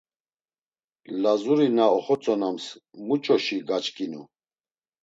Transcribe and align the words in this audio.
Lazuri 1.21 1.67
na 1.77 1.85
oxotzonams 1.97 2.65
muç̌oşi 3.05 3.57
gaçkinu? 3.69 4.21